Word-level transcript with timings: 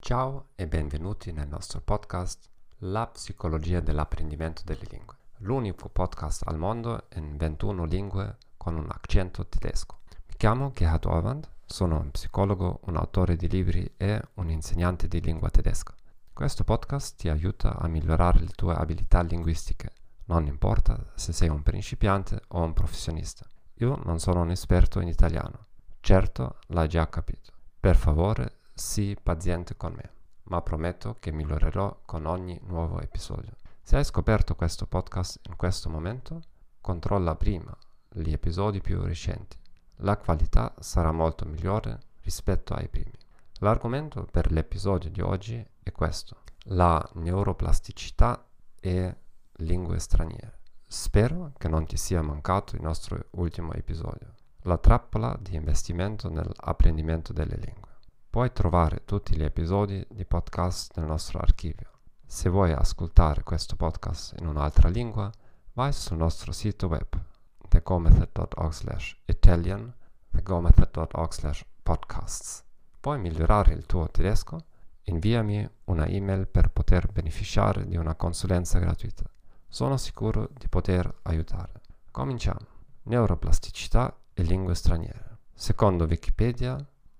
Ciao 0.00 0.48
e 0.56 0.66
benvenuti 0.66 1.30
nel 1.30 1.46
nostro 1.46 1.80
podcast 1.80 2.50
La 2.78 3.06
psicologia 3.06 3.78
dell'apprendimento 3.78 4.62
delle 4.64 4.86
lingue, 4.90 5.14
l'unico 5.38 5.88
podcast 5.88 6.42
al 6.44 6.58
mondo 6.58 7.06
in 7.14 7.36
21 7.36 7.84
lingue 7.84 8.38
con 8.56 8.76
un 8.76 8.90
accento 8.90 9.46
tedesco. 9.46 10.00
Mi 10.26 10.34
chiamo 10.36 10.72
Gerhard 10.72 11.04
Orwand, 11.04 11.54
sono 11.66 11.98
un 11.98 12.10
psicologo, 12.12 12.80
un 12.84 12.96
autore 12.96 13.36
di 13.36 13.48
libri 13.48 13.92
e 13.96 14.22
un 14.34 14.48
insegnante 14.50 15.08
di 15.08 15.20
lingua 15.20 15.50
tedesca. 15.50 15.92
Questo 16.32 16.64
podcast 16.64 17.16
ti 17.16 17.28
aiuta 17.28 17.76
a 17.76 17.88
migliorare 17.88 18.38
le 18.38 18.52
tue 18.54 18.74
abilità 18.74 19.20
linguistiche, 19.22 19.92
non 20.26 20.46
importa 20.46 21.12
se 21.16 21.32
sei 21.32 21.48
un 21.48 21.62
principiante 21.62 22.42
o 22.48 22.62
un 22.62 22.72
professionista. 22.72 23.44
Io 23.74 24.00
non 24.04 24.20
sono 24.20 24.42
un 24.42 24.50
esperto 24.50 25.00
in 25.00 25.08
italiano, 25.08 25.66
certo 26.00 26.58
l'hai 26.68 26.88
già 26.88 27.08
capito. 27.08 27.52
Per 27.80 27.96
favore 27.96 28.58
sii 28.72 29.16
paziente 29.20 29.76
con 29.76 29.92
me, 29.92 30.10
ma 30.44 30.62
prometto 30.62 31.16
che 31.18 31.32
migliorerò 31.32 32.02
con 32.04 32.26
ogni 32.26 32.58
nuovo 32.64 33.00
episodio. 33.00 33.52
Se 33.82 33.96
hai 33.96 34.04
scoperto 34.04 34.54
questo 34.54 34.86
podcast 34.86 35.40
in 35.48 35.56
questo 35.56 35.88
momento, 35.90 36.40
controlla 36.80 37.34
prima 37.34 37.76
gli 38.08 38.32
episodi 38.32 38.80
più 38.80 39.02
recenti. 39.02 39.56
La 40.00 40.18
qualità 40.18 40.74
sarà 40.78 41.10
molto 41.10 41.46
migliore 41.46 41.98
rispetto 42.22 42.74
ai 42.74 42.88
primi. 42.88 43.12
L'argomento 43.60 44.26
per 44.30 44.52
l'episodio 44.52 45.08
di 45.10 45.22
oggi 45.22 45.66
è 45.82 45.90
questo, 45.92 46.42
la 46.64 47.02
neuroplasticità 47.14 48.46
e 48.78 49.16
lingue 49.58 49.98
straniere. 49.98 50.58
Spero 50.86 51.52
che 51.56 51.68
non 51.68 51.86
ti 51.86 51.96
sia 51.96 52.20
mancato 52.20 52.76
il 52.76 52.82
nostro 52.82 53.26
ultimo 53.32 53.72
episodio, 53.72 54.34
la 54.62 54.76
trappola 54.76 55.36
di 55.40 55.54
investimento 55.54 56.28
nell'apprendimento 56.28 57.32
delle 57.32 57.56
lingue. 57.56 57.94
Puoi 58.28 58.52
trovare 58.52 59.04
tutti 59.06 59.34
gli 59.34 59.42
episodi 59.42 60.06
di 60.10 60.26
podcast 60.26 60.96
nel 60.96 61.06
nostro 61.06 61.38
archivio. 61.38 61.90
Se 62.26 62.50
vuoi 62.50 62.72
ascoltare 62.72 63.42
questo 63.42 63.76
podcast 63.76 64.34
in 64.40 64.46
un'altra 64.46 64.90
lingua, 64.90 65.30
vai 65.72 65.92
sul 65.92 66.18
nostro 66.18 66.52
sito 66.52 66.86
web 66.88 67.34
thegomethod.org 67.76 68.72
slash 68.72 69.16
italian 69.26 69.92
thegomethod.org 70.32 71.32
slash 71.32 71.64
podcasts. 71.82 72.64
Vuoi 73.00 73.18
migliorare 73.18 73.74
il 73.74 73.86
tuo 73.86 74.08
tedesco? 74.10 74.64
Inviami 75.04 75.68
una 75.84 76.06
email 76.06 76.46
per 76.48 76.70
poter 76.70 77.10
beneficiare 77.12 77.86
di 77.86 77.96
una 77.96 78.14
consulenza 78.14 78.78
gratuita. 78.78 79.24
Sono 79.68 79.96
sicuro 79.96 80.48
di 80.52 80.68
poter 80.68 81.20
aiutare. 81.22 81.80
Cominciamo. 82.10 82.66
Neuroplasticità 83.04 84.16
e 84.32 84.42
lingue 84.42 84.74
straniere. 84.74 85.38
Secondo 85.54 86.04
Wikipedia, 86.04 86.76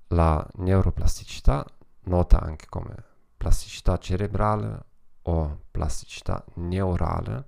la 0.08 0.46
neuroplasticità, 0.54 1.64
nota 2.04 2.40
anche 2.40 2.66
come 2.68 2.94
plasticità 3.36 3.98
cerebrale 3.98 4.84
o 5.22 5.60
plasticità 5.70 6.44
neurale, 6.54 7.46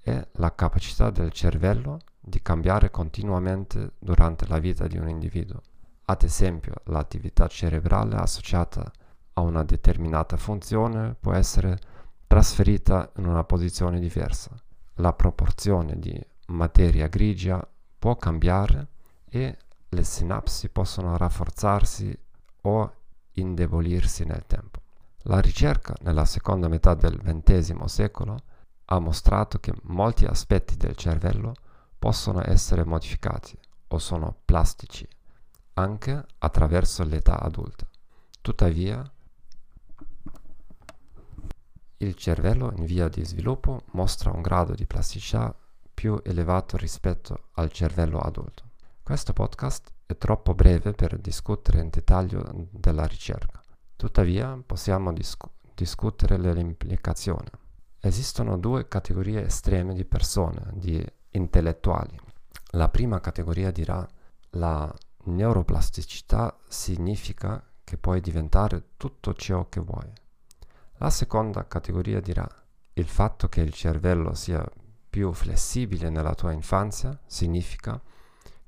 è 0.00 0.26
la 0.32 0.54
capacità 0.54 1.10
del 1.10 1.30
cervello 1.32 2.00
di 2.28 2.40
cambiare 2.42 2.90
continuamente 2.90 3.92
durante 3.98 4.46
la 4.46 4.58
vita 4.58 4.86
di 4.86 4.98
un 4.98 5.08
individuo. 5.08 5.60
Ad 6.06 6.22
esempio, 6.22 6.74
l'attività 6.84 7.46
cerebrale 7.48 8.16
associata 8.16 8.90
a 9.34 9.40
una 9.40 9.64
determinata 9.64 10.36
funzione 10.36 11.14
può 11.18 11.32
essere 11.32 11.78
trasferita 12.26 13.10
in 13.16 13.26
una 13.26 13.44
posizione 13.44 13.98
diversa. 13.98 14.50
La 14.96 15.12
proporzione 15.12 15.98
di 15.98 16.18
materia 16.48 17.08
grigia 17.08 17.66
può 17.98 18.16
cambiare 18.16 18.88
e 19.28 19.56
le 19.88 20.04
sinapsi 20.04 20.68
possono 20.68 21.16
rafforzarsi 21.16 22.16
o 22.62 22.92
indebolirsi 23.32 24.24
nel 24.24 24.44
tempo. 24.46 24.80
La 25.22 25.40
ricerca 25.40 25.94
nella 26.00 26.24
seconda 26.24 26.68
metà 26.68 26.94
del 26.94 27.20
XX 27.22 27.84
secolo 27.84 28.36
ha 28.86 28.98
mostrato 28.98 29.58
che 29.58 29.72
molti 29.84 30.24
aspetti 30.24 30.76
del 30.76 30.96
cervello 30.96 31.54
possono 31.98 32.42
essere 32.44 32.84
modificati 32.84 33.58
o 33.88 33.98
sono 33.98 34.36
plastici 34.44 35.08
anche 35.74 36.24
attraverso 36.38 37.04
l'età 37.04 37.40
adulta. 37.40 37.86
Tuttavia, 38.40 39.02
il 41.98 42.14
cervello 42.14 42.72
in 42.76 42.84
via 42.84 43.08
di 43.08 43.24
sviluppo 43.24 43.82
mostra 43.92 44.30
un 44.30 44.42
grado 44.42 44.74
di 44.74 44.86
plasticità 44.86 45.54
più 45.92 46.20
elevato 46.24 46.76
rispetto 46.76 47.48
al 47.54 47.70
cervello 47.72 48.18
adulto. 48.18 48.64
Questo 49.02 49.32
podcast 49.32 49.90
è 50.06 50.16
troppo 50.16 50.54
breve 50.54 50.92
per 50.92 51.18
discutere 51.18 51.80
in 51.80 51.90
dettaglio 51.90 52.68
della 52.70 53.04
ricerca, 53.04 53.60
tuttavia 53.96 54.60
possiamo 54.64 55.12
discu- 55.12 55.50
discutere 55.74 56.38
le 56.38 56.58
implicazioni. 56.60 57.48
Esistono 58.00 58.58
due 58.58 58.86
categorie 58.86 59.46
estreme 59.46 59.92
di 59.92 60.04
persone, 60.04 60.70
di 60.74 61.04
intellettuali. 61.30 62.18
La 62.72 62.88
prima 62.88 63.20
categoria 63.20 63.70
dirà 63.70 64.06
la 64.50 64.92
neuroplasticità 65.24 66.58
significa 66.68 67.62
che 67.84 67.96
puoi 67.96 68.20
diventare 68.20 68.90
tutto 68.96 69.32
ciò 69.34 69.68
che 69.68 69.80
vuoi. 69.80 70.10
La 70.98 71.10
seconda 71.10 71.66
categoria 71.66 72.20
dirà 72.20 72.46
il 72.94 73.06
fatto 73.06 73.48
che 73.48 73.60
il 73.60 73.72
cervello 73.72 74.34
sia 74.34 74.64
più 75.08 75.32
flessibile 75.32 76.10
nella 76.10 76.34
tua 76.34 76.52
infanzia 76.52 77.18
significa 77.26 78.00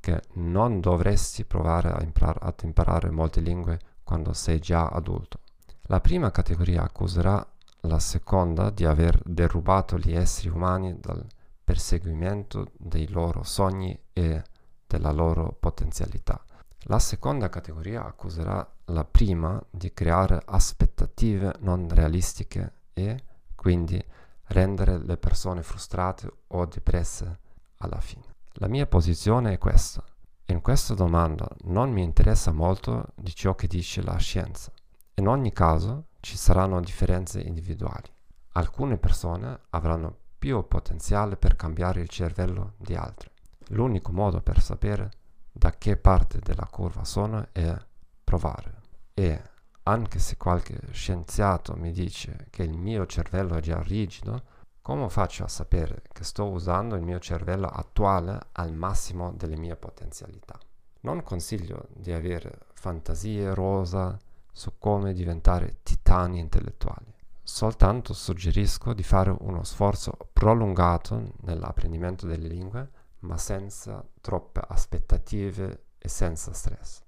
che 0.00 0.22
non 0.34 0.80
dovresti 0.80 1.44
provare 1.44 1.94
impar- 2.02 2.42
ad 2.42 2.54
imparare 2.62 3.10
molte 3.10 3.40
lingue 3.40 3.78
quando 4.02 4.32
sei 4.32 4.58
già 4.58 4.86
adulto. 4.86 5.40
La 5.82 6.00
prima 6.00 6.30
categoria 6.30 6.82
accuserà 6.82 7.46
la 7.82 7.98
seconda 7.98 8.70
di 8.70 8.84
aver 8.84 9.20
derubato 9.24 9.98
gli 9.98 10.14
esseri 10.14 10.48
umani 10.48 10.98
dal 10.98 11.24
perseguimento 11.70 12.72
dei 12.76 13.08
loro 13.10 13.44
sogni 13.44 13.96
e 14.12 14.42
della 14.88 15.12
loro 15.12 15.56
potenzialità. 15.60 16.44
La 16.86 16.98
seconda 16.98 17.48
categoria 17.48 18.04
accuserà 18.04 18.68
la 18.86 19.04
prima 19.04 19.62
di 19.70 19.92
creare 19.92 20.42
aspettative 20.46 21.54
non 21.60 21.86
realistiche 21.88 22.72
e 22.92 23.22
quindi 23.54 24.04
rendere 24.46 24.98
le 24.98 25.16
persone 25.16 25.62
frustrate 25.62 26.28
o 26.48 26.66
depresse 26.66 27.38
alla 27.76 28.00
fine. 28.00 28.24
La 28.54 28.66
mia 28.66 28.86
posizione 28.86 29.52
è 29.52 29.58
questa. 29.58 30.02
In 30.46 30.62
questa 30.62 30.94
domanda 30.94 31.48
non 31.66 31.92
mi 31.92 32.02
interessa 32.02 32.50
molto 32.50 33.12
di 33.14 33.32
ciò 33.32 33.54
che 33.54 33.68
dice 33.68 34.02
la 34.02 34.16
scienza. 34.16 34.72
In 35.14 35.28
ogni 35.28 35.52
caso 35.52 36.06
ci 36.18 36.36
saranno 36.36 36.80
differenze 36.80 37.40
individuali. 37.40 38.12
Alcune 38.54 38.98
persone 38.98 39.56
avranno 39.70 40.16
più 40.40 40.66
potenziale 40.66 41.36
per 41.36 41.54
cambiare 41.54 42.00
il 42.00 42.08
cervello 42.08 42.72
di 42.78 42.94
altre. 42.94 43.30
L'unico 43.68 44.10
modo 44.10 44.40
per 44.40 44.58
sapere 44.62 45.10
da 45.52 45.72
che 45.72 45.98
parte 45.98 46.38
della 46.42 46.66
curva 46.68 47.04
sono 47.04 47.48
è 47.52 47.76
provare. 48.24 48.80
E 49.12 49.42
anche 49.82 50.18
se 50.18 50.38
qualche 50.38 50.80
scienziato 50.92 51.76
mi 51.76 51.92
dice 51.92 52.46
che 52.48 52.62
il 52.62 52.72
mio 52.72 53.04
cervello 53.04 53.54
è 53.54 53.60
già 53.60 53.82
rigido, 53.82 54.42
come 54.80 55.10
faccio 55.10 55.44
a 55.44 55.48
sapere 55.48 56.04
che 56.10 56.24
sto 56.24 56.48
usando 56.48 56.94
il 56.94 57.02
mio 57.02 57.18
cervello 57.18 57.66
attuale 57.66 58.38
al 58.52 58.72
massimo 58.72 59.32
delle 59.32 59.58
mie 59.58 59.76
potenzialità? 59.76 60.58
Non 61.00 61.22
consiglio 61.22 61.86
di 61.90 62.12
avere 62.12 62.60
fantasie 62.72 63.52
rosa 63.52 64.18
su 64.50 64.78
come 64.78 65.12
diventare 65.12 65.80
titani 65.82 66.38
intellettuali. 66.38 67.14
Soltanto 67.52 68.14
suggerisco 68.14 68.94
di 68.94 69.02
fare 69.02 69.34
uno 69.40 69.64
sforzo 69.64 70.16
prolungato 70.32 71.32
nell'apprendimento 71.40 72.24
delle 72.24 72.46
lingue, 72.46 72.90
ma 73.18 73.36
senza 73.36 74.06
troppe 74.20 74.62
aspettative 74.66 75.86
e 75.98 76.08
senza 76.08 76.52
stress. 76.52 77.02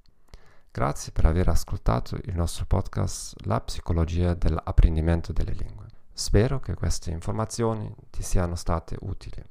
Grazie 0.71 1.13
per 1.13 1.27
aver 1.27 1.49
ascoltato 1.49 2.19
il 2.25 2.35
nostro 2.35 2.67
podcast 2.67 3.37
La 3.47 3.61
psicologia 3.61 4.35
dell'apprendimento 4.35 5.33
delle 5.33 5.53
lingue. 5.53 5.87
Spero 6.13 6.59
che 6.59 6.75
queste 6.75 7.13
informazioni 7.13 7.95
ti 8.11 8.25
siano 8.25 8.57
state 8.57 8.97
utili. 9.03 9.43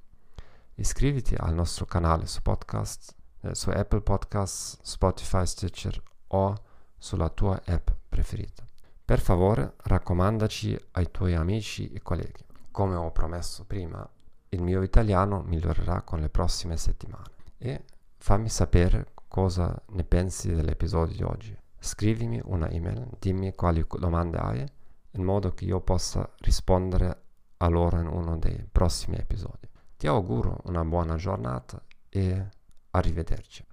Iscriviti 0.76 1.36
al 1.36 1.54
nostro 1.54 1.86
canale 1.86 2.28
su 2.28 2.42
podcast, 2.42 3.16
eh, 3.44 3.56
su 3.56 3.70
Apple 3.70 4.02
Podcasts, 4.02 4.78
Spotify, 4.82 5.48
Stitcher 5.48 6.04
o 6.28 6.54
sulla 6.98 7.30
tua 7.30 7.60
app 7.66 7.90
preferita. 8.10 8.66
Per 9.12 9.20
favore, 9.20 9.74
raccomandaci 9.84 10.86
ai 10.92 11.12
tuoi 11.12 11.36
amici 11.36 11.92
e 11.92 12.02
colleghi. 12.02 12.46
Come 12.72 12.96
ho 12.96 13.12
promesso 13.12 13.66
prima, 13.66 14.10
il 14.48 14.62
mio 14.62 14.82
italiano 14.84 15.42
migliorerà 15.42 16.02
con 16.04 16.22
le 16.22 16.30
prossime 16.30 16.78
settimane 16.78 17.32
e 17.58 17.84
fammi 18.16 18.48
sapere 18.48 19.12
cosa 19.28 19.78
ne 19.88 20.06
pensi 20.06 20.56
dell'episodio 20.56 21.14
di 21.14 21.24
oggi. 21.24 21.58
Scrivimi 21.78 22.40
una 22.46 22.70
email, 22.70 23.06
dimmi 23.20 23.54
quali 23.54 23.86
domande 24.00 24.38
hai, 24.38 24.66
in 25.12 25.24
modo 25.26 25.50
che 25.50 25.66
io 25.66 25.82
possa 25.82 26.30
rispondere 26.38 27.24
a 27.58 27.68
loro 27.68 28.00
in 28.00 28.08
uno 28.08 28.38
dei 28.38 28.66
prossimi 28.72 29.18
episodi. 29.18 29.68
Ti 29.98 30.08
auguro 30.08 30.62
una 30.68 30.86
buona 30.86 31.18
giornata 31.18 31.84
e 32.08 32.48
arrivederci. 32.92 33.66